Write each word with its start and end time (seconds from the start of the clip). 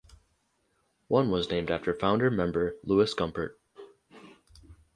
One 1.09 1.29
was 1.29 1.51
named 1.51 1.69
after 1.69 1.93
founder 1.93 2.31
member 2.31 2.75
Louis 2.83 3.13
Gumpert. 3.13 3.57